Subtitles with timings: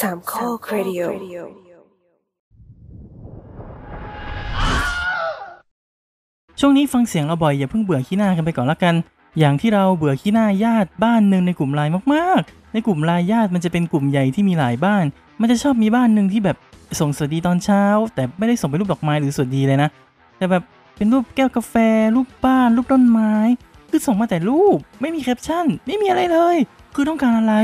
[0.00, 1.00] สามข้อครดิโอ
[6.60, 8.94] ช่วงนี้ฟังเสียงเราบ่อยอย่าเพิ่งเบื่อขี้หน้ากันไปก่อนละกัน
[9.38, 15.04] อย่างที่เราเบื่อขี้หน้าญาติบ้านหนึ่งในกลุ่มไลน์มากๆ ในกลุ่มไลน์ญาติมันจะเป็นกลุ่มใหญ่ที่มีหลายบ้าน
[15.40, 16.56] มันจะชอบมีบ้านหนึ่งที่แบบ
[17.00, 17.82] ส่งสวัสดีตอนเช้า
[18.14, 19.88] แต่ไม่ได้ส่งเป็นรูปดอกไม้หรือสวัสดีเลยนะ
[20.38, 20.62] แต่แบบ
[20.96, 21.74] เป็นรูปแก้วกาแฟ
[22.16, 23.32] รูปบ้าน รูปต้นไม้
[23.90, 26.56] คือส่งมาแต่รูป ไม่มีแคปชั่น ไม่มีอะไรเลย
[26.94, 27.54] คือต้องการอะไร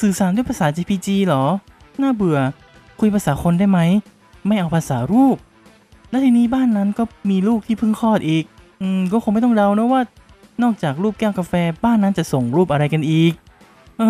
[0.00, 1.44] สื่อสารด้วยภาษา JPG เหรอ
[2.02, 2.38] น่าเบื่อ
[3.00, 3.80] คุยภาษาคนได้ไหม
[4.46, 5.36] ไม่เอาภาษารูป
[6.10, 8.44] และทีนี้บ้านนั้นก็มีลูกที่เพิ่งคลอดอีก
[8.80, 10.00] อืม ก็คงไม่ต้องเดานะว่า
[10.62, 11.52] นอกจากรูปแก้วกาแฟ
[11.84, 13.32] บ้านนั้นจะส่งรูปอะไรกันอีก
[14.00, 14.02] อ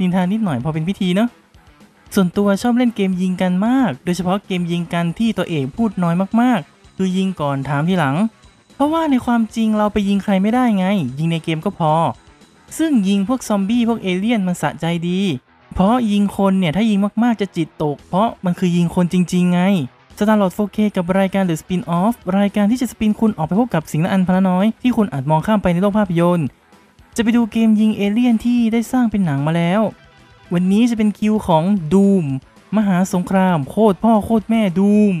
[0.00, 1.28] นินทานิดหน่อยพอเป็นพิธีเนาะ
[2.14, 8.16] ส่วนตัวชอบเล่นเกมยิงกันมาก โดยเฉพาะเกมยิงกันที่ตัวเอกพูดน้อยมากๆ คือยิงก่อนถามทีหลัง
[8.74, 10.86] เพราะว่าในความจริงเราไปยิงใครไม่ได้ไง
[11.18, 11.92] ยิงในเกมก็พอ
[12.78, 15.20] ซึ่งยิงพวกซอมบี้พวกเอเลี่ยนมันสะใจดี
[15.74, 19.60] เพราะยิงคนเนี่ย ถ้ายิงมากๆจะจิตตก เพราะมันคือยิงคนจริง ๆ ไง
[20.18, 26.46] สตาร์ลอด 4K กับรายการ The Spin Off รายการที่จะสปินคุณออกไปพบกับสิ่งละอันพลน้อย ที่คุณอาจมองข้ามไปในโลกภาพยนตร์
[27.16, 29.80] จะไปดูเกมยิงเอเลี่ยนที่ได้สร้างเป็นหนังมาแล้ว
[30.52, 32.24] วันนี้จะเป็นคิวของ Doom
[32.76, 35.14] มหาสงคราม โคตรพ่อโคตรแม่ Doom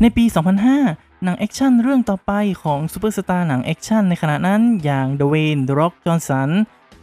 [0.00, 0.24] ในปี
[0.74, 6.50] 2005 หนังแอคชั่นเรื่องต่อไปของซูเปอร์สตาร์หนังแอคชั่นในขณะนั้นอย่างเด w เวนเดร็อกจอห์นสัน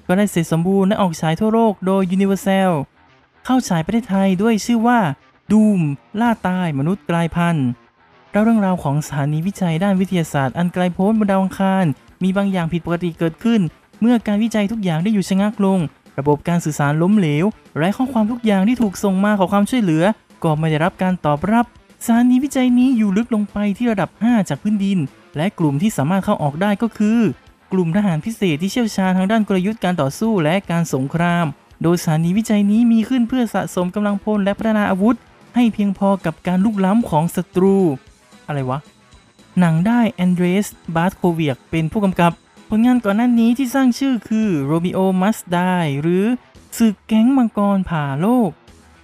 [0.07, 2.71] ก็ได้เสร็จสมบูรณ์และออกฉายทั่วโลกโดย Universal
[3.45, 4.99] เข้าฉายประเทศไทยด้วยชื่อว่า
[5.51, 5.81] Doom
[6.21, 7.67] ล่าตายมนุษย์กลายพันธุ์
[8.31, 11.85] เล่าเรื่องราวของสถานีวิจัยด้านวิทยาศาสตร์อันไกลโพ้นบนดาวอังคาร
[12.23, 13.61] มีบางอย่างผิดปกติเกิดขึ้น
[14.01, 15.79] เมื่อการวิจัยทุกอย่างได้หยุดชะงักลง
[16.19, 17.45] ระบบการสื่อสารล้มเหลว
[17.79, 20.03] และข้อความทุกอย่างที่ถูกส่งมาขอความช่วยเหลือ
[20.43, 21.65] ก็ไม่ได้รับการตอบรับ
[22.05, 24.99] สถานีวิจัยนี้อยู่ลึกลงไปที่ระดับ 5 จากพื้นดิน
[25.37, 27.19] และกลุ่มที่สามารถเข้าออกได้ก็คือ
[27.71, 31.45] กลุ่มทหารพิเศษที่เชี่ยวชาญทางด้านกลยุทธ์การต่อสู้และการสงคราม
[31.83, 35.15] โดยสถานีวิจัยนี้มีขึ้นเพื่อสะสมกำลังพลและพัฒนาอาวุธ
[35.55, 37.77] ให้เพียงพอกับการลุกล้ำของศัตรู
[38.47, 38.79] อะไรวะ
[39.59, 42.31] หนังได้ Andrzej Bartkowiak เป็นผู้กำกับ
[42.69, 46.25] ผลงานก่อนหน้านี้ที่สร้างชื่อคือ Romeo Must Die หรือ
[46.77, 48.49] ศึกแก๊งมังกรผ่าโลก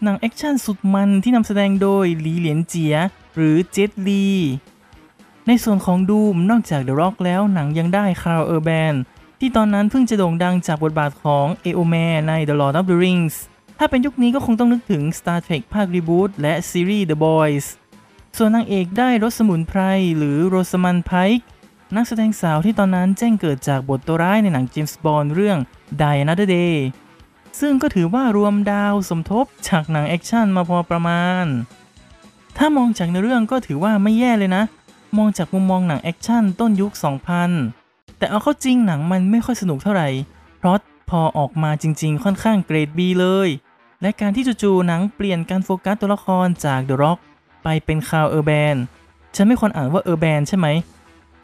[0.03, 2.96] หนังแอคชั่นสุดมันที่นำแสดงโดยหลีเหลียนเจีย
[3.35, 4.28] หรือ Jet Li
[5.47, 8.94] ในส่วนของดูมนอกจาก The Rock แล้วหนังยังได้ Karl Urban
[9.40, 11.96] ที่ตอนนั้นเพิ่งจะโด่งดังจากบทบาทของ Éomer
[12.28, 13.36] ใน The Lord of the Rings
[13.80, 17.66] ถ้าเป็นยุคนี้ก็คงต้องนึกถึง Star Trek ภาค reboot และซีรีส์ The Boys
[18.38, 19.81] ส่วนนางเอกได้รสสมุนไพร
[20.18, 21.44] หรือ Rosamund Pike
[21.96, 25.57] นักแสดงสาวที่ตอนนั้นแจ้งเกิดจากบทตัวร้ายในหนังเจมส์บอนด์เรื่อง
[26.02, 26.75] Die Another Day
[27.59, 31.45] ซึ่งก็ถือว่ารวมดาวสมทบจากหนังแอคชั่นมาพอประมาณ
[32.57, 34.63] ถ้ามองจากในเรื่องก็ถือว่าไม่แย่เลยนะ
[35.18, 36.91] มองจากมุมมองหนังแอคชั่นต้นยุค
[37.56, 40.09] 2000 แต่เอาเข้าจริงหนังมันไม่ค่อยสนุกเท่าไหร่
[40.59, 40.78] เพราะ
[41.09, 43.50] พอออกมาจริงๆ ค่อนข้างเกรด B เลย
[44.01, 47.19] และการที่จู่ๆหนังเปลี่ยนการโฟกัสตัวละครจาก The Rock
[47.63, 48.75] ไปเป็น Karl Urban
[49.35, 50.68] ฉันไม่ควรอ่านว่าเออร์แบนใช่ไหม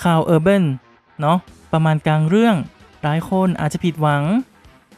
[0.04, 0.64] Karl Urban
[1.22, 1.38] เนาะ
[1.74, 2.56] ประมาณกลางเรื่อง
[3.04, 4.24] หลายคนอาจจะผิดหวัง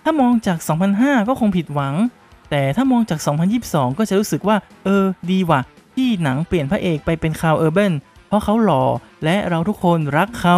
[0.08, 0.58] ถ้ามองจาก
[0.94, 1.96] 2005 ก็คงผิดหวัง
[2.50, 3.20] แต่ถ้ามองจาก
[3.60, 5.62] 2022 ก็จะรู้สึกว่า เออ ดีว่ะ
[5.96, 7.94] ที่หนังเปลี่ยนพระเอกไปเป็น Karl Urban
[8.28, 8.84] เพราะเขาหล่อ
[9.24, 10.58] และเราทุกคนรักเขา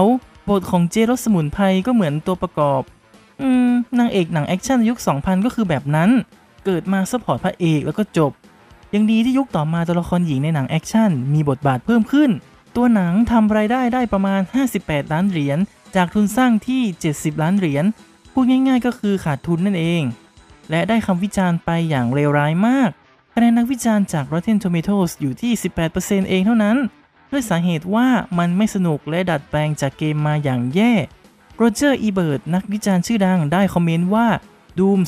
[0.50, 2.82] บทของเจ๊รสสมุนไพรก็เหมือนตัวประกอบ
[3.42, 3.70] อืม
[4.00, 6.10] นางเอกหนังแอคชั่นยุค 2000 ก็คือแบบนั้น
[6.66, 8.32] เกิดมา support พระเอกแล้วก็จบ
[8.94, 12.30] ยังดีที่ยุคต่อมาตัวละครหญิงในหนังแอคชั่นมีบทบาทเพิ่มขึ้น
[12.76, 14.42] ตัวหนังทำรายได้ได้ประมาณ
[14.78, 15.60] 58 ล้านเหรียญ
[15.96, 16.82] จากทุนสร้างที่
[17.14, 17.86] 70 ล้านเหรียญ
[18.40, 20.04] พูดง่ายๆ ก็คือขาดทุนนั่นเอง
[20.70, 22.90] และได้คำวิจารณ์ไปอย่างเลวร้ายมาก
[23.34, 25.52] คะแนนนักวิจารณ์จาก Rotten Tomatoes อยู่ที่
[25.92, 26.78] 18%เองเท่านั้น
[27.32, 30.94] ด้วยสาเหตุว่ามันไม่สนุกและดัดแปลงจากเกมมาอย่างแย่
[31.56, 34.28] โรเจอร์อีเบิร์ตนักวิจารณ์ชื่อดังได้คอมเมนต์ว่า
[34.78, 35.00] Doom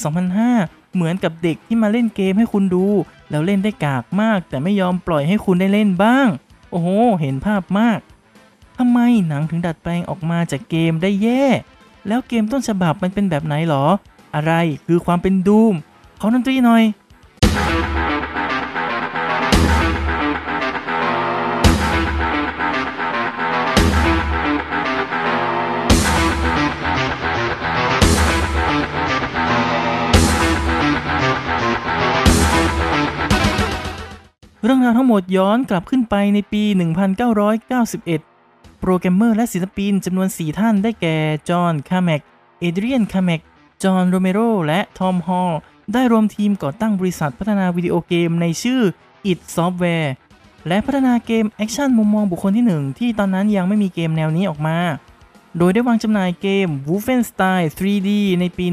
[0.43, 2.85] 2005 เหมือนกับเด็กที่มาเล่นเกมให้คุณดู
[3.29, 6.27] แล้วเล่นได้กากมาก แต่ไม่ยอมปล่อยให้คุณได้เล่นบ้าง
[6.71, 6.87] โอ้โห
[7.21, 7.99] เห็นภาพมาก
[8.77, 11.45] ทำไมหนังถึงดัดแปลงออกมาจากเกมได้แย่
[12.07, 13.85] แล้วเกมต้นฉบับมันเป็นแบบไหนหรอ
[14.35, 14.53] อะไร
[14.87, 15.73] คือความเป็นดูม
[16.19, 16.83] ขอดนตรีหน่อย
[34.63, 36.63] เรื่องราวทั้งหมดย้อนกลับขึ้นไปในปี
[37.29, 38.38] 1991
[38.79, 41.17] โปรแกรมเมอร์และศิลปินจำนวน 4 ท่านได้แก่
[41.49, 42.21] John Carmack
[42.59, 43.41] Adrian Carmack
[43.83, 45.53] John Romero และ Tom Hall
[45.93, 48.81] ได้รวมทีมก่อตั้งบริษัทพัฒนาวิดีโอเกมในชื่อ
[49.31, 50.09] id Software
[50.67, 54.77] และพัฒนาเกมแอคชั่นมุมมองบุคคลที่ 1 ที่ตอนนั้นยังไม่มีเกมแนวนี้ออกมา
[55.57, 58.09] โดยได้วางจำหน่ายเกม Wolfenstein 3D
[58.39, 58.65] ในปี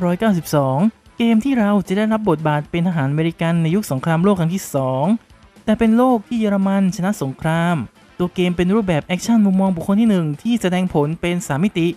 [0.00, 4.64] 1992 เกมที่เราจะได้รับบทบาทเป็นทหารอเมริกันในยุคสงครามโลกครั้งที่
[5.12, 7.76] 2 แต่เป็นโลกที่เยอรมันชนะสงคราม
[8.18, 11.88] ตัวเกมเป็นรูปแบบแอคชั่นมุมมองบุคคลที่ 1 ที่แสดงผลเป็นสามมิติ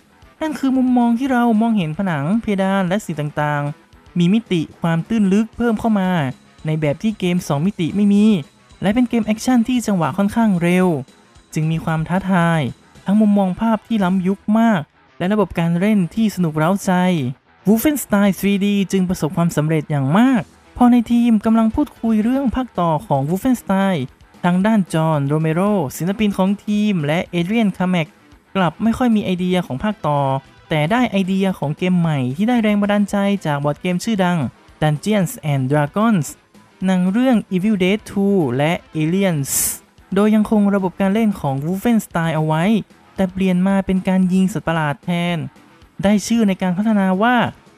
[0.42, 6.10] นั่นคือมุมมองที่เรามองเห็นผนังเพดานและสิ่งต่างๆ มีมิติความตื้นลึกเพิ่มเข้ามา
[6.66, 8.26] ในแบบที่เกม 2 มิติไม่มี
[8.82, 10.88] และเป็นเกมแอคชั่นที่จังหวะค่อนข้างเร็ว
[11.54, 12.62] จึงมีความท้าทาย
[13.06, 14.82] ทั้งมุมมองภาพที่ล้ำยุคมาก
[15.18, 16.92] และระบบการเล่นที่สนุกเร้าใจ
[17.68, 20.42] Wolfenstein 3D จึงประสบความสำเร็จอย่างมาก
[20.78, 23.98] พอในทีมกำลังพูดคุยเรื่องภาคต่อของ Wolfenstein
[24.44, 25.62] ทางด้านจอห์นโรเมโร
[25.98, 28.08] ศิลปินของทีม และเอเดรียนคาร์แมก
[28.56, 30.20] กลับไม่ค่อยมีไอเดียของภาคต่อ
[30.70, 33.16] แต่ได้ไอเดียของเกมใหม่ที่ได้แรงบันดาลใจ
[33.46, 34.38] จากบอร์ดเกมชื่อดัง
[34.82, 36.28] Dungeons and Dragons
[36.86, 38.00] หนังเรื่อง Evil Dead
[38.30, 39.52] 2 และ Aliens
[40.16, 42.64] โดยยังคงระบบการเล่นของ Wolfenstein เอาไว้
[43.16, 45.38] แต่เปลี่ยนมาเป็นการยิงสัตว์ประหลาดแทน
[46.04, 47.36] ได้ชื่อในการพัฒนาว่า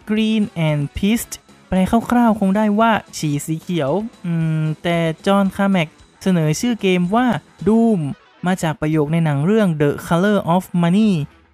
[0.09, 1.31] Green and Pist
[1.67, 1.77] แปล
[2.09, 3.91] คร่าวๆคงได้ว่าฉี่สีเขียว
[4.25, 5.89] อืม แต่จอห์นคาแมก
[6.21, 7.27] เสนอชื่อเกมว่า
[7.67, 7.99] Doom
[8.45, 11.11] มาจากประโยคในหนังเรื่อง The Color of Money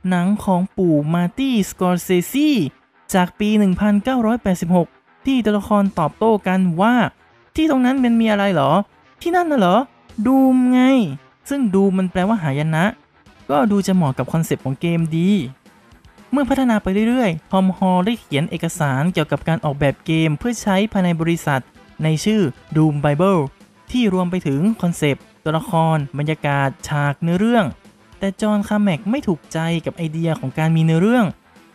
[0.10, 2.50] หนังของปู่มาร์ตี้สกอร์เซซี
[3.14, 3.50] จากปี
[4.18, 6.96] 1986 ที่ตัวละครตอบโต้กันว่า
[7.56, 8.72] ที่ตรงนั้นมันมีอะไรเหรอ
[9.22, 9.78] ที่นั่นน่ะเหรอ
[10.26, 10.82] ดูมไง
[11.50, 12.86] ซึ่งดูมันแปลว่าหายนะ
[13.50, 15.30] ก็ดูจะเหมาะกับคอนเซปต์ของเกมดี
[16.32, 21.62] เมื่อพัฒนาไปเรื่อยๆ ทอมฮอลล์ได้เขียนเอกสารเกี่ยวกับการออกแบบเกมเพื่อใช้ภายในบริษัท
[22.04, 22.42] ในชื่อ
[22.76, 23.40] Doom Bible
[23.92, 27.66] ที่รวมไปถึงคอนเซปต์ตัวละคร บรรยากาศ ฉากเนื้อเรื่อง
[28.20, 31.26] แต่จอห์นคาร์แมกไม่ถูกใจกับไอเดียของการมีเนื้อเรื่อง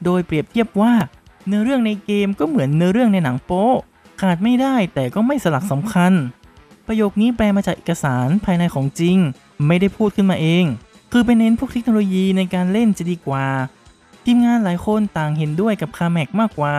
[0.04, 0.92] โดยเปรียบเทียบว่า
[1.46, 3.68] เนื้อเรื่องในเกมก็เหมือนเนื้อเรื่องในหนังโป๊
[4.20, 6.12] ขาดไม่ได้แต่ก็ไม่สลักสำคัญ
[6.86, 9.16] ประโยคนี้แปลมาจากเอกสารภายในของจริง
[9.66, 10.64] ไม่ได้พูดขึ้นมาเอง
[11.12, 13.46] คือไปเน้นพวกเทคโนโลยีในการเล่นจะดีกว่า
[14.24, 16.74] ทีมงานหลายคนต่างเห็นด้วยกับคาร์แมกมากกว่า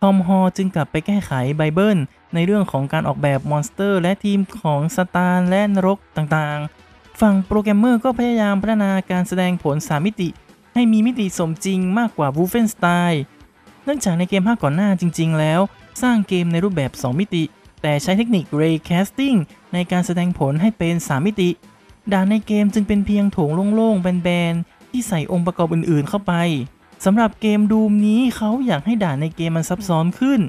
[0.00, 1.98] ทอมฮอลล์จึงกลับไปแก้ไขไบเบิล
[2.34, 10.28] ในเรื่องของการออกแบบ monster และธีมของสตาร์และนรกต่างๆ ฝั่งโปรแกรมเมอร์ก็พยายามพัฒนาการแสดงผล 3 มิติ
[10.74, 13.14] ให้มีมิติสมจริงมากกว่า Wolfenstein
[13.84, 15.60] เนื่องจากในเกมภาคก่อนหน้าจริง ๆ แล้ว
[16.02, 17.44] สร้างเกมในรูปแบบ 2 มิติ
[17.82, 19.38] แต่ใช้เทคนิค Ray Casting
[19.72, 21.50] ในการแสดงผลให้เป็น 3 มิติ
[22.12, 26.32] ด่านในเกมจึงเป็นเพียงโถงโล่งๆแบนๆที่ใส่องค์ประกอบอื่นๆ เข้าไป
[27.04, 30.40] สำหรับเกมดูมนี้เขาอยากให้ด่านในเกมมันซับซ้อนขึ้น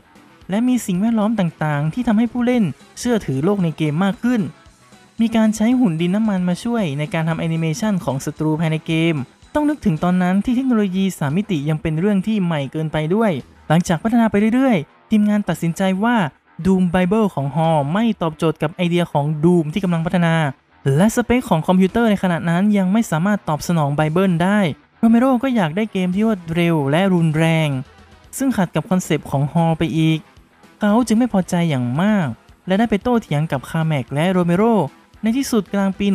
[0.49, 2.63] และมีสิ่งแวดล้อมต่างๆ ที่ทำให้ผู้เล่น
[2.99, 4.41] เชื่อถือโลกในเกมมากขึ้น
[5.21, 9.15] มีการใช้หุ่นดินน้ำมันมาช่วยในการทำแอนิเมชันของศัตรูภายในเกม
[9.53, 13.31] ต้องนึกถึงตอนนั้นที่เทคโนโลยี3มิติยังเป็นเรื่องที่ใหม่เกินไปด้วย
[13.67, 16.15] หลังจากพัฒนาไปเรื่อยๆ ทีมงานตัดสินใจว่า
[16.65, 20.35] Doom Bible ของฮอลล์ไม่ตอบโจทย์กับไอเดียของ Doom ที่กำลังพัฒนา
[20.95, 24.59] และสเปคของคอมพิวเตอร์ในขณะนั้นยังไม่สามารถตอบสนองไบเบิลได้
[25.01, 27.69] โรเมโรก็อยากได้เกมที่รวดเร็วและรุนแรง
[28.37, 30.19] ซึ่งขัดกับคอนเซปต์ของฮอลล์ไปอีก
[30.79, 32.27] เขาจึงไม่พอใจอย่างมาก
[32.67, 34.63] และได้ไปโต้เถียงกับคาร์แมกและโรเมโร
[35.21, 36.05] ในที่สุดกลางปี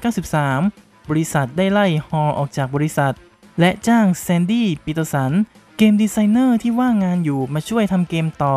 [0.00, 3.14] 1993 บริษัทได้ไล่ฮอลล์ออกจากบริษัท
[3.60, 5.32] และจ้างแซนดี้ปีเตอร์สัน
[5.76, 8.56] game designer ที่ว่างงานอยู่มาช่วยทำเกมต่อ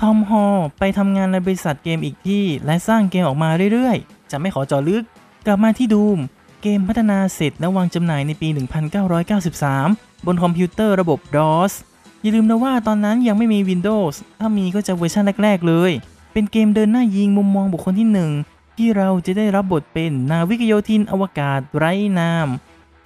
[0.00, 5.02] ทอมฮอลล์ไปทำงานในบริษัทเกมอีกที่ และสร้างเกมออกมาเรื่อยๆ จะไม่ขอเจาะลึก
[5.46, 6.18] กลับมาที่ Doom
[6.68, 8.48] เกมพัฒนาเสร็จและวางจำหน่ายในปี
[9.36, 11.72] 1993 บนคอมพิวเตอร์ระบบ DOS
[12.22, 15.90] อย่าลืมนะว่าตอนนั้นยังไม่มี Windows ถ้ามีก็จะเวอร์ชันแรก ๆ เลย
[16.32, 18.30] เป็นเกมเดินหน้ายิงมุมมองบุคคลที่หนึ่ง
[18.76, 22.48] ที่เราจะได้รับบทเป็นนาวิกโยธินอวกาศไร้นาม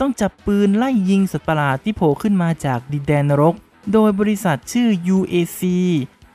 [0.00, 3.54] ต้องจับปืนไล่ยิงสัตว์ประหลาดที่โผล่ขึ้นมาจากดินแดนนรก
[3.92, 5.60] โดยบริษัทชื่อ UAC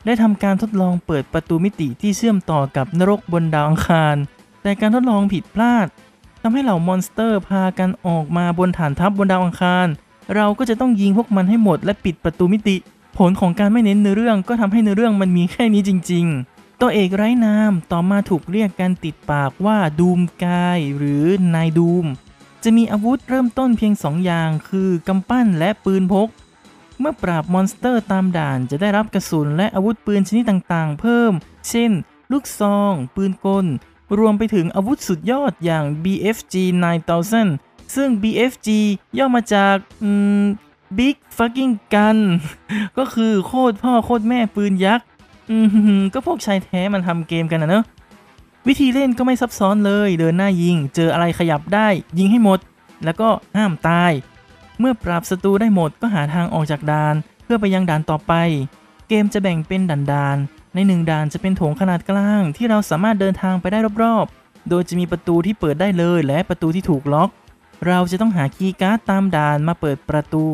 [0.05, 4.15] ได้ทำการทดลองเปิดประตูมิติที่เชื่อมต่อกับนรกบนดาวอังคาร
[4.61, 5.87] แต่การทดลองผิดพลาด
[6.47, 9.87] ทำให้เหล่า monster พากันออกมาบนฐานทัพบนดาวอังคาร
[10.35, 12.77] เราก็จะต้องยิงพวกมันให้หมดและปิดประตูมิติ
[13.17, 21.25] ผลของการไม่เน้นเนื้อเรื่องก็ทำให้เนื้อเรื่องมันมีแค่นี้จริง ๆ ตัวเอกไร้นามต่อมาถูกเรียกกันติดปากว่า Doom Guy หรือ
[21.55, 22.05] นายดูม
[22.63, 26.29] จะมีอาวุธเริ่มต้นเพียง 2 อย่าง คือกำปั้นและปืนพก
[26.99, 31.31] เมื่อปราบมอนสเตอร์ตามด่านจะได้รับกระสุนและอาวุธปืนชนิดต่างๆ เพิ่ม
[31.69, 31.91] เช่น
[32.31, 33.67] ลูกซอง ปืนกล
[34.19, 36.55] รวมไปถึงอาวุธสุดยอดอย่าง BFG
[37.25, 38.67] 9000 ซึ่ง BFG
[39.17, 40.09] ย่อมาจากอื
[40.41, 40.43] ม
[40.97, 42.17] Big Fucking Gun
[42.97, 45.07] ก็คือโคตรพ่อโคตรแม่ปืนยักษ์
[46.13, 47.83] ก็พวกชายแท้มันทำเกมกันนะเนอะ
[48.67, 51.87] วิธีเล่นก็ไม่ซับซ้อนเลยเดินหน้ายิง เจออะไรขยับได้
[52.19, 52.59] ยิงให้หมด
[53.05, 54.11] แล้วก็ห้ามตาย
[54.79, 58.33] เมื่อปราบศัตรูได้หมดก็หาทางออกจากด่าน เพื่อไปยังด่านต่อไป
[59.07, 67.29] เกมจะแบ่งเป็นด่านๆ ในหนึ่งด่านจะเป็นโถงขนาดกลาง ที่เราสามารถเดินทางไปได้รอบๆ โดยจะมีประตูที่เปิดได้เลยและประตูที่ถูกล็อก
[67.87, 70.45] เราจะต้องหาคีย์การ์ดตามด่านมาเปิดประตู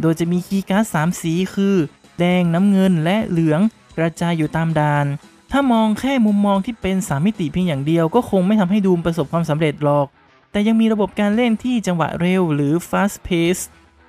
[0.00, 1.76] โดยจะมีคีย์การ์ดสามสีคือ
[2.18, 3.60] แดงน้ำเงินและเหลือง
[3.96, 5.06] กระจายอยู่ตามด่าน
[5.52, 10.06] ถ้ามองแค่มุมมองที่เป็นสามมิติเพียงอย่างเดียวก็คงไม่ทำให้ดูมประสบความสำเร็จหรอก
[10.50, 13.62] แต่ยังมีระบบการเล่นที่จังหวะเร็วหรือ fast pace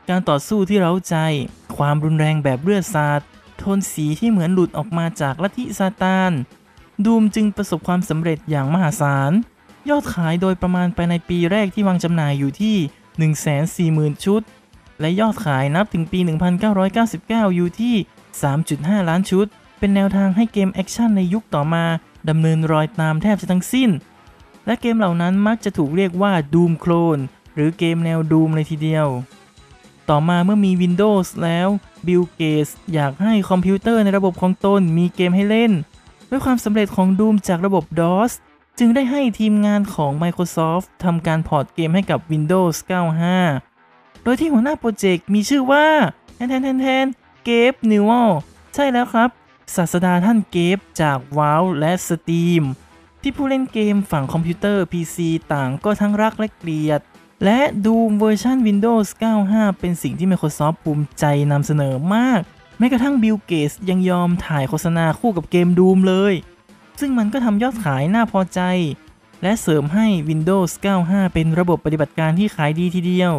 [0.09, 1.15] การต่อสู้ที่เร้าใจ
[1.77, 3.21] ความรุนแรงแบบเลือดสาด
[3.58, 6.32] โทนสีที่เหมือนหลุดออกมาจากลัทธิซาตาน
[7.06, 9.32] ดูมจึงประสบความสำเร็จอย่างมหาศาล
[9.90, 12.78] ยอดขายโดยประมาณไปในปีแรกที่วางจำหน่ายอยู่ที่
[14.14, 14.42] 140,000 ชุด
[15.00, 16.20] และยอดขายนับถึงปี
[16.88, 17.96] 1999 อยู่ที่
[18.52, 19.46] 3.5 ล้านชุด
[19.80, 21.86] เป็นแนวทางให้เกมแอคชั่นในยุคต่อมา
[22.30, 23.90] ดำเนินรอยตามแทบจะทั้งสิ้น
[24.66, 27.22] และเกมเหล่านั้นมักจะถูกเรียกว่า Doom Clone
[27.56, 29.08] หรือเกมแนว Doom เลยทีเดียว
[30.10, 31.68] ต่อมาเมื่อมี Windows แล้ว
[32.08, 35.72] บิลเกตอยากให้คอมพิวเตอร์ในระบบของตนมีเกมให้เล่น
[36.30, 38.32] ด้วยความสำเร็จของ Doom จากระบบ DOS
[38.80, 42.76] จึงได้ให้ทีมงานของ Microsoft ทำการ port เกมให้กับ Windows
[43.52, 45.86] 95 โดยที่หัวหน้าโปรเจกต์มีชื่อว่า
[46.36, 47.06] แทนแทนแทนแทน
[47.44, 48.32] เกฟนิวอล
[48.76, 49.30] ใช่แล้วครับ
[49.76, 52.64] ศาสดาท่านเกฟจาก Valve และ Steam
[53.22, 55.18] ที่ผู้เล่นเกมฝั่งคอมพิวเตอร์ PC
[55.54, 57.02] ต่างก็ทั้งรักและเกลียด
[57.44, 59.08] และ Doom เวอร์ชัน Windows
[59.44, 62.41] 95 เป็นสิ่งที่ Microsoft ภูมิใจนำเสนอมาก
[62.77, 66.34] แม้กระทั่งบิลเกตยังยอมถ่ายโฆษณาคู่กับเกม Doom เลย
[67.00, 68.62] ซึ่งมันก็ทำยอดขายน่าพอใจ
[69.44, 70.72] และเสริมให้ Windows
[71.03, 73.34] 95 เป็นระบบปฏิบัติการที่ขายดีทีเดียว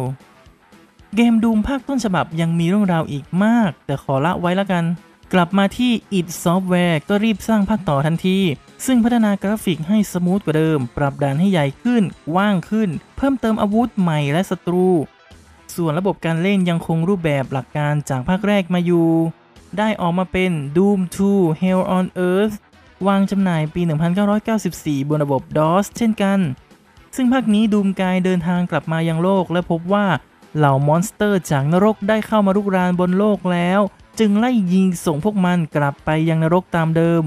[1.15, 4.83] เกม Doom ภาคต้นฉบับยังมีเรื่องราวอีกมาก แต่ขอละไว้ละกัน
[5.33, 8.39] กลับมาที่ id Software ก็รีบสร้างภาคต่อทันที
[8.85, 12.03] ซึ่งพัฒนากราฟิกให้ smooth กว่าเดิม ปรับด่านให้ใหญ่ขึ้น
[12.37, 14.87] กว้างขึ้น เพิ่มเติมอาวุธใหม่และศัตรู
[15.75, 19.07] ส่วนระบบการเล่นยังคงรูปแบบหลักการจากภาคแรกมาอยู่
[19.77, 20.99] ได้ออกมาเป็น Doom
[21.31, 22.55] 2 Hell on Earth
[23.07, 23.81] วางจำหน่ายปี
[24.45, 26.39] 1994 บนระบบ DOS เช่นกัน
[27.15, 30.05] ซึ่งภาคนี้ Doom Guy เดินทางกลับมายังโลก และพบว่า
[30.57, 33.81] เหล่า monster จากนรกได้เข้ามารุกรานบนโลกแล้ว
[34.19, 37.23] จึงไล่ยิงส่งพวกมันกลับไปยังนรกตามเดิม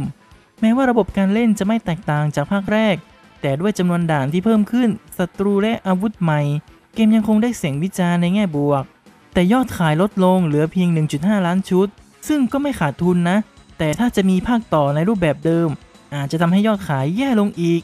[0.61, 2.97] แม้ว่าระบบการเล่นจะไม่แตกต่างจากภาคแรก
[3.41, 6.41] แต่ด้วยจำนวนด่านที่เพิ่มขึ้นศัตรูและอาวุธใหม่
[6.95, 8.85] เกมยังคงได้เสียงวิจารณ์ในแง่บวก
[9.35, 11.89] แต่ยอดขายลดลงเหลือเพียง 1.5 ล้านชุด
[12.29, 13.39] ซึ่งก็ไม่ขาดทุนนะ
[13.79, 15.69] แต่ถ้าจะมีภาคต่อในรูปแบบเดิม
[16.15, 17.83] อาจจะทำให้ยอดขายแย่ลงอีก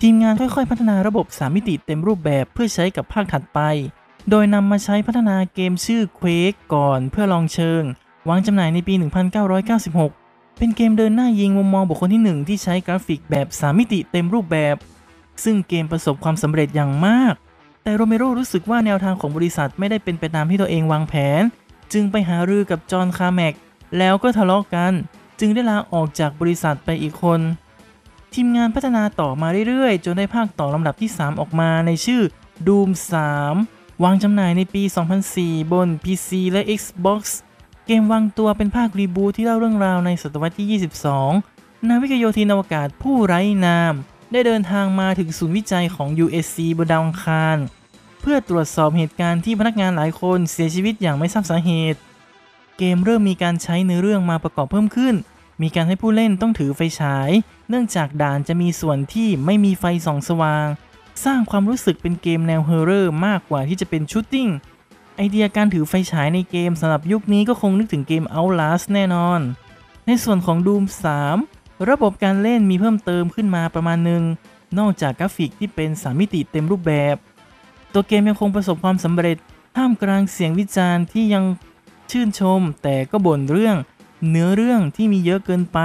[0.00, 3.60] ทีมงานค่อยๆ พัฒนาระบบ3มิติเต็มรูปแบบเพื่อใช้กับภาคถัดไป
[4.30, 7.82] โดยนำมาใช้พัฒนาเกมชื่อ Quake ก่อนเพื่อลองเชิง
[8.28, 8.94] วางจำหน่ายในปี
[9.76, 14.76] 1996 เป็นเกมเดินหน้ายิงมุมมองบุคคลที่ 1 ที่ใช้กราฟิกแบบ 3 มิติเต็มรูปแบบ
[15.44, 17.34] ซึ่งเกมประสบความสำเร็จอย่างมาก
[17.82, 21.42] แต่โรเมโรรู้สึกว่าแนวทางของบริษัทไม่ได้เป็นไปตามที่ตัวเองวางแผน
[21.92, 23.54] จึงไปหารือกับจอห์นคาร์แมก
[23.98, 24.92] แล้วก็ทะเลาะกัน
[25.40, 27.40] จึงได้ลาออกจากบริษัทไปอีกคน
[28.34, 32.22] ทีมงานพัฒนาต่อมาเรื่อยๆ จนได้ภาคต่อลำดับที่ 3 ออกมาในชื่อ
[32.66, 32.90] Doom
[33.46, 34.82] 3 วางจำหน่ายในปี
[35.28, 37.22] 2004 บน PC และ Xbox
[37.90, 40.80] เกมวางตัวเป็นภาค reboot ที่เล่าเรื่องราวในศตวรรษที่
[41.32, 43.94] 22 นาวิกโยธินอวกาศผู้ไร้นาม
[44.32, 47.56] ได้เดินทางมาถึงศูนย์วิจัยของ UAC บนดาวอังคาร
[48.20, 52.00] เพื่อตรวจสอบเหตุการณ์ที่พนักงานหลายคนเสียชีวิตอย่างไม่ทราบสาเหตุ
[52.78, 55.14] เกมเริ่มมีการใช้เนื้อเรื่องมาประกอบเพิ่มขึ้น
[55.62, 57.30] มีการให้ผู้เล่นต้องถือไฟฉาย
[57.68, 60.66] เนื่องจากด่านจะมีส่วนที่ไม่มีไฟส่องสว่าง
[61.24, 64.48] สร้างความรู้สึกเป็นเกมแนว horror มากกว่าที่จะเป็น shooting
[65.20, 69.40] ไอเดียการถือไฟฉายในเกมสำหรับยุคนี้ก็คงนึกถึงเกม Outlast แน่นอน
[70.06, 70.84] ในส่วนของ Doom
[71.34, 74.22] 3 ระบบการเล่นมีเพิ่มเติมขึ้นมาประมาณหนึ่ง
[74.78, 77.16] นอกจากกราฟิกที่เป็น3มิติเต็มรูปแบบ
[77.92, 79.36] ตัวเกมยังคงประสบความสำเร็จ
[79.76, 81.44] ท่ามกลางเสียงวิจารณ์ที่ยัง
[82.10, 83.76] ชื่นชม แต่ก็บ่นเรื่อง
[84.28, 85.78] เนื้อเรื่องที่มีเยอะเกินไป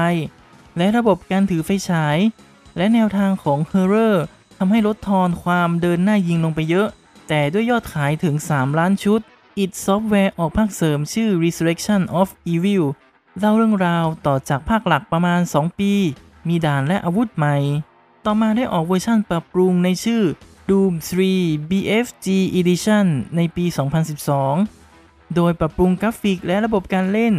[0.78, 2.18] และระบบการถือไฟฉาย
[2.78, 4.24] และแนวทางของ horror
[4.58, 6.90] ทำให้ลดทอนความเดินหน้ายิงลงไปเยอะ
[7.28, 9.22] แต่ด้วยยอดขายถึง 3 ล้านชุด
[9.64, 12.84] id Software ออกภาคเสริมชื่อ Resurrection of Evil
[13.40, 15.92] เล่าเรื่องราวต่อจากภาคหลักประมาณ 2 ปี
[16.48, 17.58] มีด่านและอาวุธใหม่
[18.26, 20.22] ต่อมาได้ออกเวอร์ชั่นปรับปรุงในชื่อ
[20.70, 20.94] Doom
[21.32, 22.28] 3 BFG
[22.60, 23.66] Edition ในปี
[24.50, 27.34] 2012 โดยปรับปรุงกราฟิกและระบบการเล่น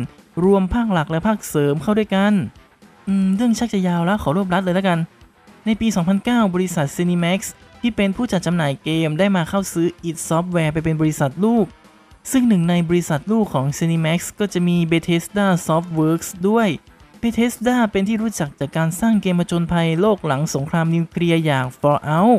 [0.44, 2.32] รวมภาคหลักและภาคเสริมเข้าด้วยกัน
[3.08, 4.98] อืม เรื่องชักจะยาวแล้วขอรวบรัดเลยแล้วกัน
[5.66, 5.88] ในปี
[6.20, 7.40] 2009 บริษัท Cinemax
[7.86, 11.66] ที่เป็นผู้จัดจำหน่ายเกมได้มาเข้าซื้อ id Software ไปเป็นบริษัทลูก
[12.30, 16.68] ซึ่งหนึ่งในบริษัทลูกของ Cinemax ก็จะมี Bethesda Softworks ด้วย
[17.22, 22.36] Bethesda เป็นที่รู้จักจากการสร้างเกมผจญภัยโลกหลังสงครามนิวเคลียร์อย่าง Fallout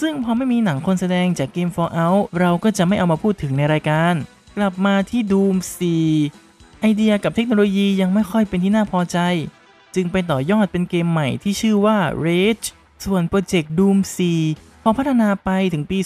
[0.00, 4.14] ซึ่งพอไม่มีหนังคนแสดงจากเกม Fallout เราก็จะไม่เอามาพูดถึงในรายการ
[4.56, 5.56] กลับมาที่ Doom
[6.18, 9.18] 4 ไอเดียกับเทคโนโลยียังไม่ค่อยเป็นที่น่าพอใจ
[9.94, 12.66] จึงไปต่อยอดเป็นเกมใหม่ที่ชื่อว่า Rage
[13.04, 15.98] ส่วนโปรเจกต์ Doom 4 พอพัฒนาไปถึงปี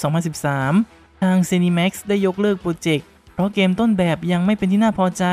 [0.56, 5.24] 2013 ทาง Cinemax ได้ยกเลิกโปรเจกต์ เพราะเกมต้นแบบยังไม่เป็นที่น่าพอใจ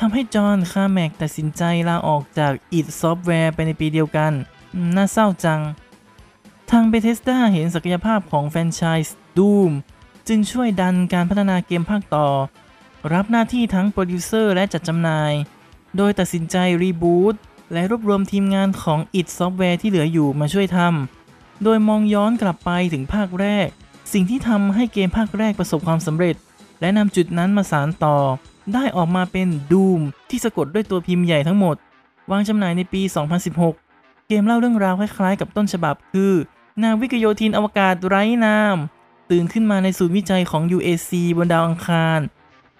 [0.00, 4.32] ทำให้จอห์น คาแมกตัดสินใจลาออกจาก id Software ไปในปีเดียวกัน
[4.96, 5.60] น่าเศร้าจัง
[6.70, 9.72] ทาง Bethesda เห็นศักยภาพของแฟรนไชส์ Doom
[10.28, 12.28] จึงช่วยดันการพัฒนาเกมภาคต่อ
[13.12, 15.32] รับหน้าที่ทั้งโปรดิวเซอร์และจัดจำหน่าย
[15.96, 17.34] โดยตัดสินใจรีบูต
[17.72, 21.17] และรวบรวมทีมงานของ id Software ที่เหลืออยู่มาช่วยทำ
[21.62, 23.68] โดยมองย้อนกลับไปถึงภาคแรก
[24.12, 26.36] สิ่งที่ทำให้เกมภาคแรกประสบความสำเร็จ
[26.80, 28.16] และนำจุดนั้นมาสานต่อ
[28.74, 30.00] ได้ออกมาเป็น Doom
[30.30, 31.76] ที่สะกดด้วยตัวพิมพ์ใหญ่ทั้งหมด
[32.30, 33.02] วางจำหน่ายในปี
[33.64, 36.32] 2016 เกมเล่าเรื่องราวคล้ายๆ กับต้นฉบับคือ
[36.82, 38.76] นาวิกโยธินอวกาศไร้นาม
[39.30, 42.20] ตื่นขึ้นมาในศูนย์วิจัยของ UAC บนดาวอังคาร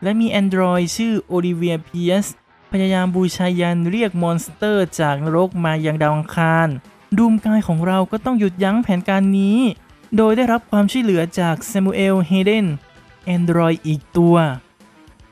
[0.02, 2.26] และมี android ชื่อ Olivia Pierce
[2.72, 6.68] พยายามบูชายัญเรียก monster จากนรกมายังดาวอังคาร
[7.16, 9.58] Doomguy ของเราก็ต้องหยุดยั้งแผนการนี้
[10.16, 12.66] โดยได้รับความช่วยเหลือจาก Samuel Hayden
[13.24, 14.36] android อีกตัว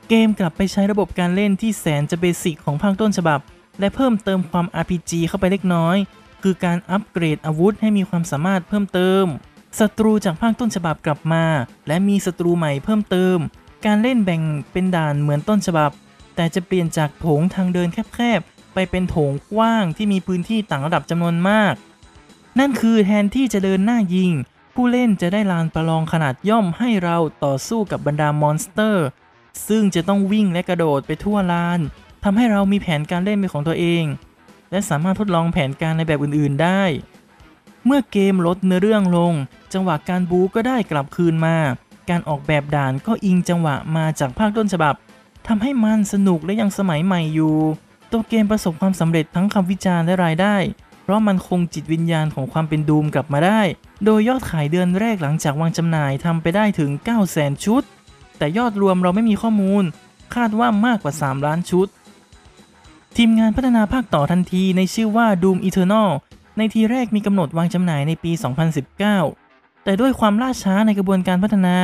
[0.09, 3.39] เกมกลับไปใช้ระบบการเล่นที่แสนจะ basic ของภาคต้นฉบับ
[3.79, 5.97] และเพิ่มเติมความ RPG เข้าไปเล็กน้อย
[6.43, 9.25] คือการอัปเกรดอาวุธให้มีความสามารถเพิ่มเติม
[9.79, 11.45] ศัตรูจากภาคต้นฉบับกลับมา
[11.87, 13.37] และมีศัตรูใหม่เพิ่มเติม
[13.85, 14.41] การเล่นแบ่ง
[14.71, 15.91] เป็นด่านเหมือนต้นฉบับ
[16.35, 21.73] แต่จะเปลี่ยนจากโถงทางเดินแคบๆ ไปเป็นโถงกว้างที่มีพื้นที่ต่างระดับจำนวนมาก
[22.59, 24.31] นั่นคือแทนที่จะเดินหน้ายิง
[24.75, 29.07] ผู้เล่นจะได้ลานประลองขนาดย่อมให้เราต่อสู้กับบรรดา monster
[29.67, 31.79] ซึ่งจะต้องวิ่งและกระโดดไปทั่วลาน
[32.23, 34.03] ทำให้เรามีแผนการเล่นเป็นของตัวเอง
[34.71, 36.83] และสามารถทดลองแผนการในแบบอื่นๆได้
[37.85, 39.33] เมื่อเกมลดเนื้อเรื่องลง
[39.73, 41.57] จังหวะการบูก็ได้กลับคืนมา
[42.09, 44.95] การออกแบบด่านก็อิงจังหวะมาจากภาคต้นฉบับ
[45.47, 47.57] ทำให้มันสนุกและยังสมัยใหม่อยู่
[48.11, 50.55] ตัวเกมประสบความสำเร็จทั้งคำวิจารณ์และรายได้
[51.03, 53.61] เพราะมันคงจิตวิญญาณของความเป็นดูมกลับมาได้
[54.05, 57.83] โดยยอดขายเดือนแรกหลังจากวางจำหน่ายทำไปได้ถึง 9 0 0 0 0 0 ชุด
[58.37, 59.83] แต่ยอดรวมเราไม่มีข้อมูล
[60.35, 61.87] คาดว่ามากกว่า 3 ล้านชุด
[63.17, 66.09] ทีมงานพัฒนาภาคต่อทันทีในชื่อว่า Doom Eternal
[66.57, 68.31] ในทีแรกมีกำหนดวางจำหน่ายในปี
[69.07, 71.75] 2019 แต่ด้วยความล่าช้าในกระบวนการพัฒนา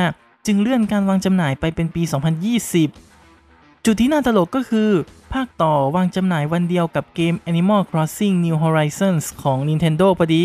[0.46, 2.02] จึงเลื่อนการวางจำหน่ายไปเป็นปี
[3.14, 4.90] 2020 จุดที่น่าตลกก็คือ
[5.34, 10.44] ภาคต่อวางจำหน่ายวันเดียวกับเกม Animal Crossing New Horizons ของ Nintendo พอดี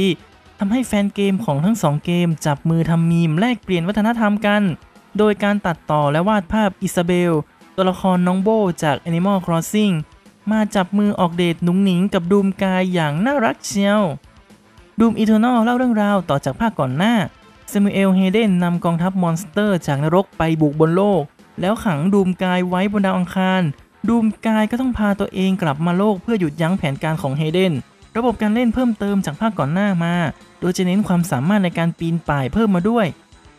[0.60, 4.62] ทำให้แฟนเกมของทั้งสองเกมจับมือทำมีมแลกเปลี่ยนวัฒนธรรมกัน
[5.18, 7.34] โดยการตัดต่อและวาดภาพ Isabelle
[7.76, 8.50] ตัวละครน้องโบ
[8.84, 9.94] จาก Animal Crossing
[10.52, 14.02] มาจับมือออกเดทหนุ่งหนิงกับ Doomguy อย่างน่ารักเชียว
[15.00, 17.16] Doom Eternal เล่าเรื่องราวต่อจากภาคก่อนหน้า
[17.72, 21.22] Samuel Hayden นำกองทัพ monster จากนรกไปบุกบนโลก
[21.62, 23.64] แล้วขัง Doomguy ไว้บนดาวอังคาร
[24.08, 27.74] Doomguy ก็ต้องพาตัวเองกลับมาโลกเพื่อหยุดยั้งแผนการของ Hayden
[28.18, 30.16] ระบบการเล่นเพิ่มเติมจากภาคก่อนหน้ามา
[30.60, 33.06] โดยจะเน้นความสามารถในการปีนป่ายเพิ่มมาด้วย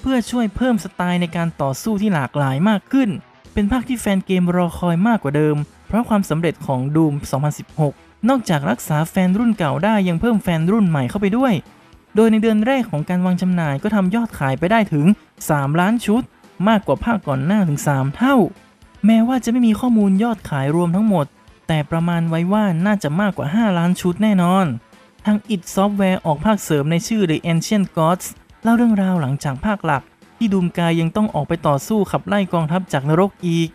[0.00, 3.10] เพื่อช่วยเพิ่มสไตล์ในการต่อสู้ที่หลากหลายมากขึ้น
[3.52, 5.56] เป็นภาคที่แฟนเกมรอคอยมากกว่าเดิม
[5.88, 7.14] เพราะความสำเร็จของ Doom
[7.70, 11.52] 2016 นอกจากรักษาแฟนรุ่นเก่าได้ยังเพิ่มแฟนรุ่นใหม่เข้าไปด้วย
[12.16, 15.06] โดยในเดือนแรกของการวางจำหน่ายก็ทำยอดขายไปได้ถึง
[15.42, 16.22] 3 ล้านชุด
[16.68, 18.36] มากกว่าภาคก่อนหน้าถึง 3 เท่า
[19.06, 21.26] แม้ว่าจะไม่มีข้อมูลยอดขายรวมทั้งหมด
[21.68, 24.66] แต่ประมาณไว้ว่าน่าจะมากกว่า 5 ล้านชุดแน่นอน
[25.26, 28.26] ทาง id Software ออกภาคเสริมในชื่อ The Ancient Gods
[28.62, 30.02] เล่าเรื่องราวหลังจากภาคหลัก
[30.36, 33.68] ที่ดูมกายยังต้องออกไปต่อสู้ขับไล่กองทัพจากนรกอีก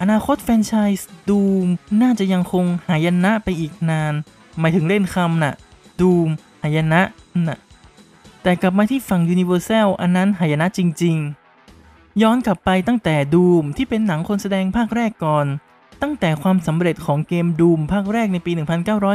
[0.00, 1.66] อนาคตแฟรนไชส์ดูม
[2.02, 4.14] น่าจะยังคงหายนะไปอีกนาน
[4.58, 5.54] หมายถึงเล่นคำน่ะ
[6.00, 6.28] ดูม
[6.62, 7.00] หายนะ
[7.48, 7.58] น่ะ
[8.42, 11.45] แต่กลับมาที่ฝั่ง Universal อันนั้นหายนะจริง ๆ
[12.22, 15.46] ย้อนกลับไปตั้งแต่ดูมที่เป็นหนังคนแสดงภาคแรกก่อน
[16.02, 18.52] ตั้งแต่ความสำเร็จของเกม Doom ภาคแรกในปี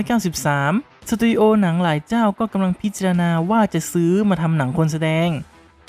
[0.03, 5.29] 1993 สตูดิโอหนังหลายเจ้าก็กำลังพิจารณาว่าจะซื้อมาทำหนังคนแสดง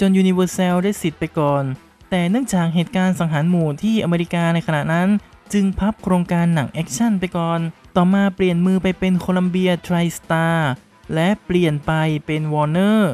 [0.00, 1.64] จน Universal ได้สิทธิ์ไปก่อน
[2.10, 5.08] แต่เนื่องจากเหตุการณ์สังหารหมู่ที่อเมริกาในขณะนั้น
[5.52, 7.60] จึงพับโครงการหนังแอคชั่นไปก่อน
[7.96, 10.70] ต่อมาเปลี่ยนมือไปเป็น Columbia TriStar
[11.14, 11.92] และเปลี่ยนไป
[12.26, 13.12] เป็นวอร์เนอร์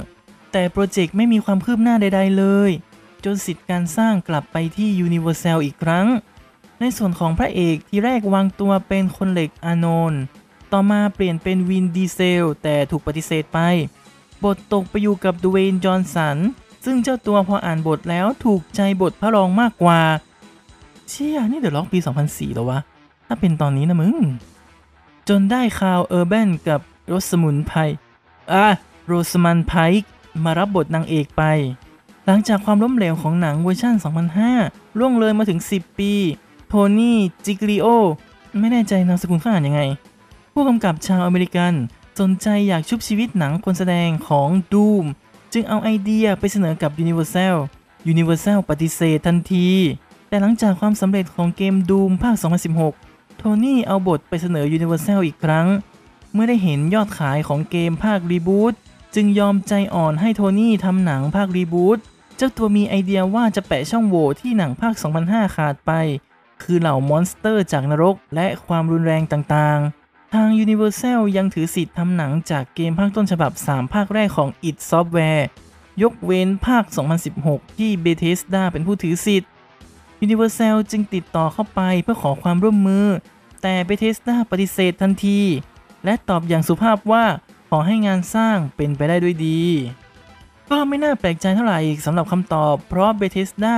[0.52, 2.70] แต่โปรเจกต์ไม่มีความคืบหน้าใด ๆ เลย
[3.24, 6.06] จนสิทธิ์การสร้างกลับไปที่ Universal อีกครั้ง
[6.80, 10.20] ในส่วนของพระเอกที่แรกวางตัวเป็นคนเหล็กอานนท์
[10.72, 13.58] ต่อมาเปลี่ยนเป็นวินดีเซล แต่ถูกปฏิเสธไป
[14.44, 16.36] บทตกไปอยู่กับดูเวนจอห์นสัน
[16.84, 20.00] ซึ่งเจ้าตัวพออ่านบทแล้วถูกใจบทพระรองมากกว่า
[21.08, 22.78] เชี่ย นี่เดอะล็อกปี 2004แล้ววะ
[23.26, 24.16] ถ้าเป็นตอนนี้นะมึง
[25.28, 27.72] จนได้ข่าวเออร์แบนกับโรสมุนไพ
[28.52, 30.08] Rosamund Pike
[30.44, 31.42] มารับบทนางเอกไป
[32.30, 33.94] หลังจากความล้มเหลวของหนังเวอร์ชัน
[34.46, 36.12] 2005 ล่วงเลยมาถึง 10 ปี
[36.68, 37.86] โทนี่ จิกริโอ
[38.58, 39.82] ไม่แน่ใจนามสกุลเขาอ่านยังไง
[40.52, 41.72] ผู้กำกับชาวอเมริกัน
[42.20, 45.04] สนใจอยากชุบชีวิตหนังคนแสดงของ Doom
[45.52, 47.56] จึงเอาไอเดียไปเสนอกับ Universal
[48.12, 49.68] Universal ปฏิเสธทันที
[50.28, 52.34] แต่หลังจากความสำเร็จของเกม Doom ภาค
[52.86, 55.66] 2016 โทนี่เอาบทไปเสนอ Universal อีกครั้ง
[56.32, 58.74] เมื่อได้เห็นยอดขายของเกมภาครีบูต
[59.14, 61.98] จึงยอมใจอ่อนให้โทนี่ทำหนังภาครีบูต
[62.40, 65.92] เจ้าตัวมีไอเดียว่าจะแปะช่องโหว่ที่หนังภาค 2005 ขาดไป
[66.62, 75.44] คือเหล่ามอนสเตอร์จากนรกและความรุนแรงต่างๆ ทาง Universal ยังถือสิทธิ์ทำหนังจากเกมภาคต้นฉบับ 3 ภาคแรกของ id Software
[76.02, 76.84] ยกเว้นภาค
[77.30, 79.50] 2016 ที่ Bethesda เป็นผู้ถือสิทธิ์
[80.24, 83.06] Universal จึงติดต่อเข้าไปเพื่อขอความร่วมมือ
[83.62, 85.40] แต่ Bethesda ปฏิเสธทันที
[86.04, 87.24] และตอบอย่างสุภาพว่า
[87.70, 89.62] ขอให้งานสร้างเป็นไปได้ด้วยดี
[90.70, 93.74] ก็ไม่น่าแปลกใจเท่าไหร่สำหรับคำตอบ เพราะ Bethesda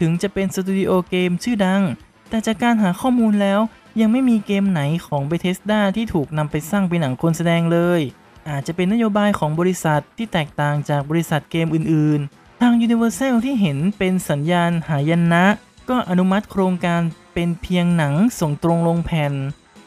[0.00, 1.82] ถึงจะเป็นสตูดิโอเกมชื่อดัง
[2.28, 3.60] แต่จากการหาข้อมูลแล้ว
[4.00, 8.00] ยังไม่มีเกมไหนของ Bethesda ที่ถูกนำไปสร้างเป็นหนังคนแสดงเลย
[8.48, 15.44] อาจจะเป็นนโยบายของบริษัทที่แตกต่างจากบริษัทเกมอื่นๆ ทาง Universal ที่เห็นเป็นสัญญาณหายันนะ
[15.90, 17.00] ก็อนุมัติโครงการ
[17.34, 19.32] เป็นเพียงหนังส่งตรงลงแผ่น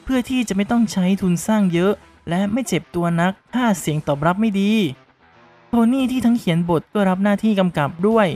[0.03, 1.93] เพื่อที่จะไม่ต้องใช้ทุนสร้างเยอะ
[2.29, 4.73] และไม่เจ็บตัวนักถ้าเสียงตอบรับไม่ดี
[5.69, 8.27] โทนี่ที่ทั้งเขียนบทก็รับหน้าที่กำกับด้วย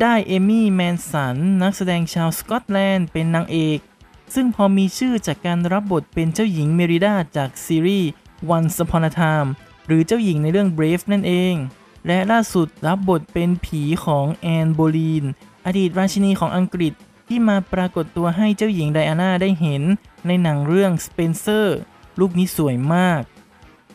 [0.00, 3.78] ได้เอมี่แมนสันนักแสดงชาวสกอตแลนด์เป็นนางเอก
[4.34, 8.10] ซึ่งพอมีชื่อจากการรับบทเป็นเจ้าหญิงเมริดาจากซีรีส์
[8.56, 9.48] Once Upon a Time
[9.86, 11.54] หรือเจ้าหญิงในเรื่อง Brave นั่นเอง
[12.06, 15.24] และล่าสุดรับบทเป็นผีของแอนโบลีน
[15.66, 16.92] อดีตราชินีของอังกฤษ
[17.28, 19.82] ที่มาปรากฏตัวให้เจ้าหญิงไดอาน่าได้เห็น
[20.26, 21.66] ในหนังเรื่อง Spencer
[22.20, 23.22] ลูกนี้สวยมาก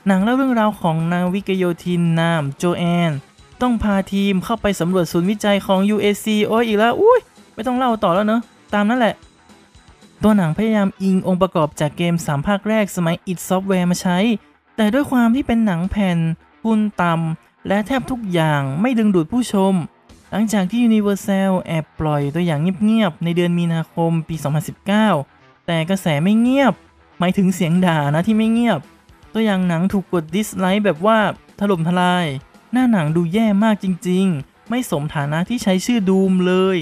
[0.08, 3.12] หนังเล่าเรื่องราวของนางวิกโยธินนามโจแอน
[3.62, 7.20] ต้องพาทีมเข้าไปสำรวจศูนย์วิจัยของ UAC โอ้ยอีกแล้ว อุ้ย
[7.54, 8.42] ไม่ต้องเล่าต่อแล้วเนอะ
[8.74, 9.16] ตามนั่นแหละ
[10.24, 14.18] ตัวหนังพยายามอิงองค์ประกอบจากเกม 3 ภาคแรกสมัย id Software มาใช้
[14.76, 16.18] แต่ด้วยความที่เป็นหนังแผ่น
[16.64, 19.74] ทุนต่ำและแทบทุกอย่างไม่ดึงดูดผู้ชม
[20.32, 24.36] หลังจากที่ Universal แอบปล่อยตัวอย่างเงียบๆในเดือนมีนาคมปี
[25.02, 26.74] 2019 แต่กระแสไม่เงียบ
[27.20, 28.80] หมายถึงเสียงด่านะที่ไม่เงียบ
[29.38, 31.20] ตัวอย่างหนังถูกกด dislike แบบว่า
[31.60, 32.26] ถล่มทลาย
[32.72, 36.78] หน้าหนังดูแย่มากจริง ๆ ไม่สมฐานะที่ใช้ชื่อ Doom เลย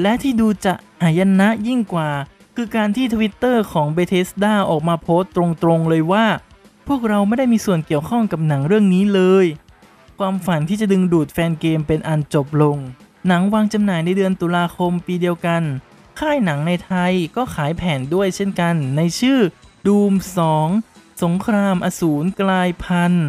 [0.00, 2.10] และที่ดูจะหายนะยิ่งกว่า
[2.56, 6.26] คือการที่ทวิตเตอร์ของ Bethesda ออกมาโพสต์ตรงๆเลยว่า
[6.88, 9.46] พวกเราไม่ได้มีส่วนเกี่ยวข้องกับหนังเรื่องนี้เลย
[10.18, 12.76] ความฝันที่จะดึงดูดแฟนเกมเป็นอันจบลง
[13.26, 15.62] หนังวางจำหน่ายในเดือนตุลาคมปีเดียวกัน
[16.20, 19.38] ค่ายหนังในไทยก็ขายแผ่นด้วยเช่นกัน ในชื่อ
[19.86, 20.14] Doom
[20.60, 23.28] 2 สงครามอสูรกลายพันธุ์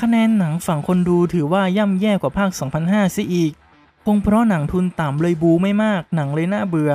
[0.00, 2.50] คะแนนหนังฝั่งคนดูถือว่าย่ำแย่กว่าภาค
[2.82, 3.52] 2005ซิอีก
[4.04, 6.92] คงเพราะหนังทุนต่ำเลยบูไม่มากหนังเลยน่าเบื่อ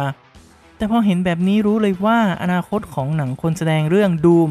[0.78, 4.50] แต่พอเห็นแบบนี้รู้เลยว่าอนาคตของหนังคนแสดงเรื่องดูม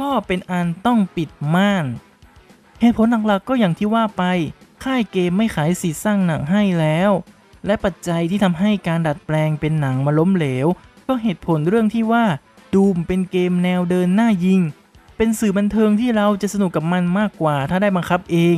[0.00, 1.84] ก็เป็นอันต้องปิดม่าน
[2.80, 4.22] เหตุผลหลักๆก็อย่างที่ว่าไป
[4.84, 7.10] ค่ายเกมไม่ขายสิทธิ์สร้างหนังให้แล้ว
[7.66, 10.66] และปัจจัยที่ทำให้การดัดแปลงเป็นหนังมาล้มเหลว
[11.06, 12.24] ก็เหตุผลเรื่องที่ว่า
[12.74, 14.60] ดูมเป็นเกมแนวเดินหน้ายิง
[15.16, 18.56] เป็นสื่อบันเทิงที่เราจะสนุกกับมันมากกว่าถ้าได้บังคับเอง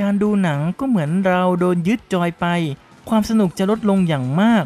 [0.00, 2.46] การดูหนังก็เหมือนเราโดนยึดจอยไป
[3.08, 4.64] ความสนุกจะลดลงอย่างมาก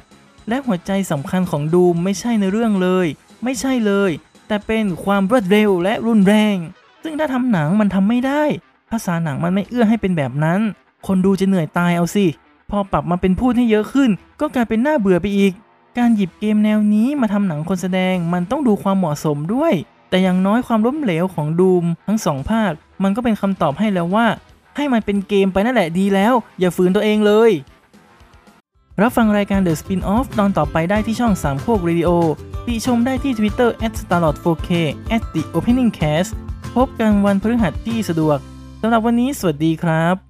[0.49, 3.07] และหัวใจสำคัญของดูไม่ใช่ในเรื่องเลย
[3.45, 4.11] ไม่ใช่เลย
[4.49, 6.57] แต่เป็นความรวดเร็วและรุนแรง
[7.03, 8.43] ซึ่งถ้าทำหนังมันทำไม่ได้
[8.91, 10.61] ภาษาหนังมันไม่เอื้อให้เป็นแบบนั้น
[11.07, 12.27] คนดูจะเหนื่อยตายเอาสิ
[12.71, 14.11] พอปรับมาเป็นพูดให้เยอะขึ้น
[14.41, 15.53] ก็กลายเป็นน่าเบื่อไปอีก
[15.99, 19.75] การหยิบเกมแนวนี้มาทำหนังคนแสดงมันต้องดูความเหมาะสมด้วย
[20.11, 24.27] แต่อย่างน้อยความล้มเหลวของดูมทั้งสองภาค มันก็เป็นคำตอบให้แล้วว่า
[24.77, 27.51] ให้มันเป็นเกมไปนั่นแหละดีแล้ว อย่าฝืนตัวเองเลย
[29.01, 32.11] รับฟังรายการ The Spin-off ตอนต่อไปได้ที่ช่อง 3 โคกเรดิโอ
[32.67, 33.71] ติชมได้ที่ Twitter
[34.01, 34.71] @starlord4k
[35.35, 36.31] @the opening cast
[36.75, 38.39] พบกันวันพฤหัสที่สะดวก
[38.81, 40.30] สำหรับวันนี้สวัสดีครับ